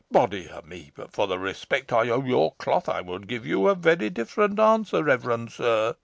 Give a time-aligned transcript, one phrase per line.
[0.09, 0.89] Body o' me!
[0.95, 4.59] but for the respect I owe your cloth, I would give you a very different
[4.59, 5.93] answer, reverend sir.